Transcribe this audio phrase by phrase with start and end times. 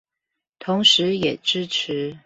[0.57, 2.17] 同時也支持